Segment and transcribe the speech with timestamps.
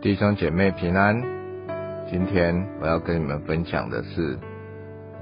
[0.00, 1.20] 弟兄姐妹平安，
[2.08, 4.38] 今天我要跟你们分享的是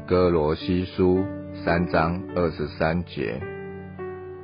[0.06, 1.24] 哥罗西书
[1.64, 3.40] 三章二十三节。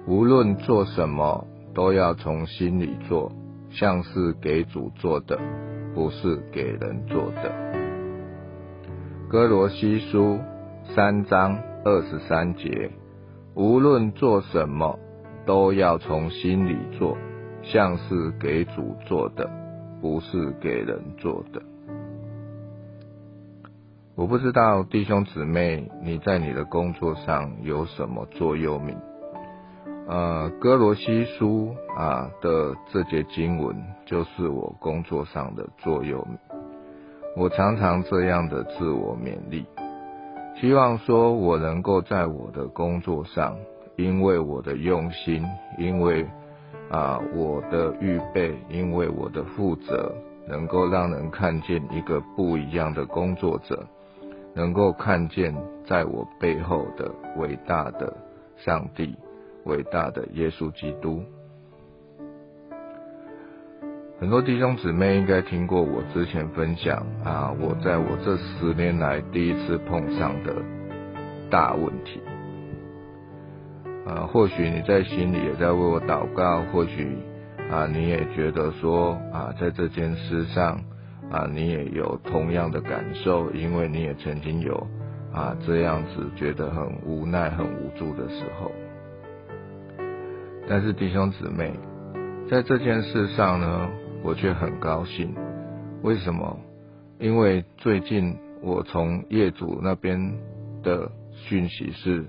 [0.06, 3.30] 无论做什么，都要从心里做，
[3.68, 5.38] 像是给主做的，
[5.95, 7.52] 不是给人做的。
[9.28, 10.38] 哥罗西书
[10.95, 12.91] 三章二十三节，
[13.55, 14.98] 无论做什么，
[15.45, 17.19] 都要从心里做，
[17.62, 19.62] 像是给主做的。
[20.02, 21.62] 不是给人做的。
[24.16, 28.96] 我不知道弟兄姊妹，你在你的工作上有什么座右铭？
[30.09, 36.37] 呃，哥罗西书啊的这节经文就是我工作上的座右铭。
[37.37, 39.65] 我常常这样的自我勉励，
[40.60, 43.57] 希望说我能够在我的工作上，
[43.96, 45.46] 因为我的用心，
[45.79, 46.27] 因为。
[46.90, 50.15] 啊，我的预备，因为我的负责，
[50.46, 53.87] 能够让人看见一个不一样的工作者，
[54.54, 55.54] 能够看见
[55.87, 58.14] 在我背后的伟大的
[58.56, 59.16] 上帝，
[59.64, 61.23] 伟大的耶稣基督。
[64.20, 70.54] 很多弟兄姊妹应该听过我之前分享啊，我在我这十年来第一次碰上的
[71.50, 72.20] 大问题。
[74.04, 77.16] 啊，或许你在心里也在为我祷告，或许
[77.70, 80.82] 啊，你也觉得说啊，在这件事上
[81.31, 84.75] 啊，你也有同样的感受，因为你也曾经有
[85.32, 88.72] 啊这样子觉得很无奈、很无助的时候。
[90.69, 91.72] 但是弟兄姊妹，
[92.50, 93.88] 在这件事上呢，
[94.25, 95.32] 我却很高兴。
[96.03, 96.58] 为什么？
[97.20, 100.34] 因为最近我从业主那边
[100.82, 102.25] 的讯息是。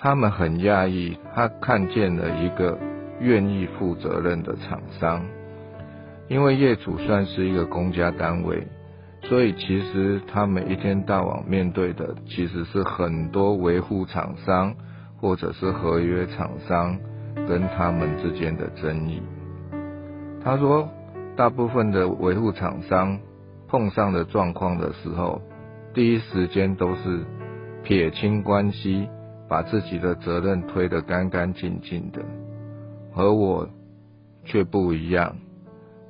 [0.00, 2.78] 他们很讶异，他看见了一个
[3.20, 5.24] 愿意负责任的厂商。
[6.28, 8.64] 因为业主算是一个公家单位，
[9.22, 14.72] 所以其实他们一天到晚面对的其实是很多维护厂商
[15.20, 16.96] 或者是合约厂商
[17.34, 19.20] 跟他们之间的争议。
[20.44, 20.88] 他说，
[21.34, 23.18] 大部分的维护厂商
[23.66, 25.42] 碰上的状况的时候，
[25.92, 27.24] 第一时间都是
[27.82, 29.08] 撇清关系。
[29.48, 32.20] 把自己的责任推得干干净净的，
[33.12, 33.66] 和我
[34.44, 35.34] 却不一样。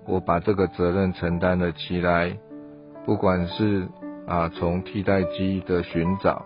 [0.04, 2.36] 我把这个责任承担了起来，
[3.04, 3.86] 不管是
[4.26, 6.44] 啊从替代机的寻找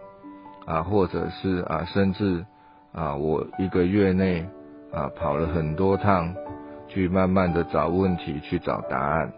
[0.66, 2.44] 啊，或者是啊甚至
[2.92, 4.44] 啊我一个月内
[4.92, 6.34] 啊跑了很多趟，
[6.88, 9.32] 去慢慢的找问题，去找答案。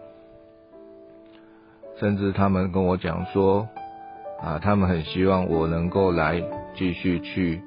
[1.97, 3.65] 甚至他们跟我讲说
[4.41, 6.43] 啊，他们很希望我能够来。
[6.75, 7.61] 继续去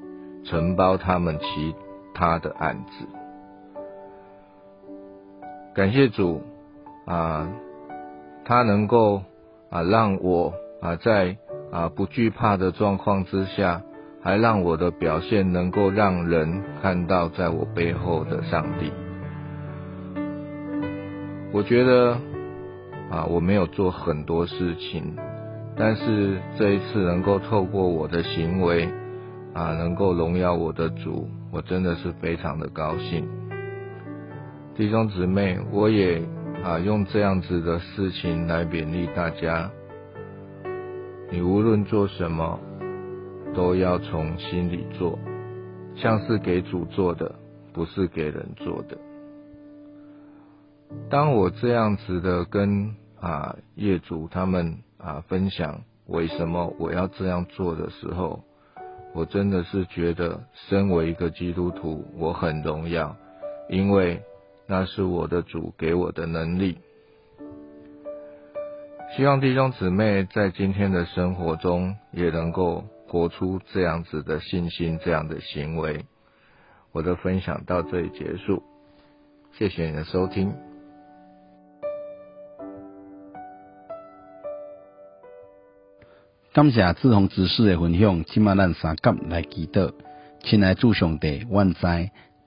[0.45, 1.75] 承包他们其
[2.15, 3.07] 他的案子。
[5.75, 6.43] 感谢主
[7.07, 7.49] 啊，
[8.45, 9.23] 他能够
[9.71, 11.37] 啊让我啊在
[11.71, 13.83] 啊不惧怕的状况之下，
[14.23, 18.93] 还让我的表现能够让人看到在我背后的上帝。
[21.53, 22.19] 我觉得
[23.11, 25.17] 啊我没有做很多事情。
[25.81, 28.89] 但是这一次能够透过我的行为
[29.55, 33.29] 啊，能够荣耀我的主，我真的是非常的高兴。
[34.75, 36.21] 弟兄姊妹，我也
[36.65, 39.71] 啊用这样子的事情来勉励大家：
[41.31, 42.59] 你无论做什么，
[43.55, 45.17] 都要从心里做，
[45.95, 47.33] 像是给主做的，
[47.73, 48.99] 不是给人做的。
[51.09, 54.79] 当我这样子的跟啊业主他们。
[54.99, 58.43] 啊，分享为什么我要这样做的时候，
[59.15, 63.17] 我真的是觉得身为一个基督徒，我很荣耀，
[63.69, 64.23] 因为
[64.67, 66.79] 那是我的主给我的能力。
[69.17, 76.05] 希望弟兄姊妹在今天的生活中也能够活出这样子的信心，这样的行为。
[76.93, 78.63] 我的分享到这里结束，
[79.53, 80.68] 谢谢你的收听。
[86.59, 89.93] 感谢志宏知识的分享，今麦咱三甲来祈祷，
[90.43, 91.79] 亲爱主上帝，万知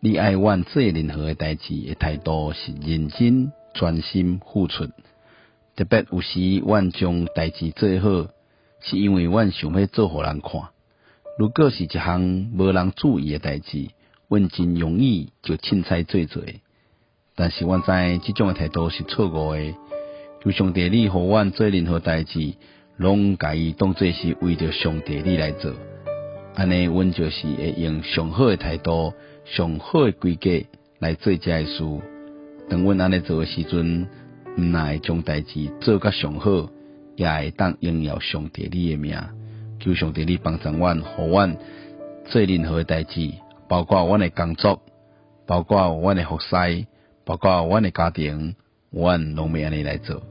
[0.01, 4.85] 你爱阮做任何的代志的态度是认真、专心付出。
[5.77, 8.27] 特别有时，阮将代志做好，
[8.81, 10.61] 是因为阮想要做互人看。
[11.39, 13.91] 如果是一项无人注意的代志，
[14.27, 16.43] 阮真容易就凊彩做做。
[17.33, 19.73] 但是，阮知即种的态度是错误的。
[20.43, 22.55] 就上帝，你互阮做任何代志。
[23.01, 25.73] 拢家己当做是为着上帝你来做，
[26.53, 29.11] 安尼阮就是会用上好的态度、
[29.43, 30.67] 上好的规格
[30.99, 31.83] 来做这事。
[32.69, 34.07] 当阮安尼做诶时阵，
[34.55, 36.69] 毋若会将代志做甲上好，
[37.17, 39.17] 也会当应耀上帝你诶名。
[39.79, 41.57] 求上帝你帮助阮，互阮
[42.27, 43.31] 做任何诶代志，
[43.67, 44.79] 包括阮诶工作，
[45.47, 46.85] 包括阮诶服侍，
[47.25, 48.53] 包括阮诶家庭，
[48.91, 50.21] 阮拢要安尼来做。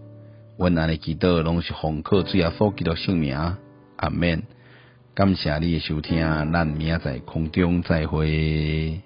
[0.61, 3.35] 阮安尼祈祷，拢是奉靠主耶稣基督圣名，
[3.97, 4.43] 阿免。
[5.15, 6.21] 感谢你诶收听，
[6.53, 9.01] 咱明仔载空中再会。